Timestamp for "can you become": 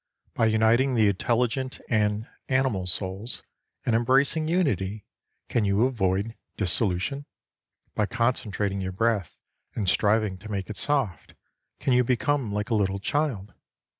11.79-12.51